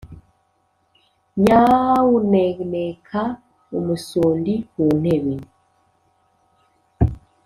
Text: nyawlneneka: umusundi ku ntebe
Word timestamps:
nyawlneneka: 1.43 3.21
umusundi 3.77 4.53
ku 4.69 4.83
ntebe 4.99 5.35